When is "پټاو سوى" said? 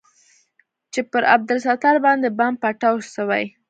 2.61-3.43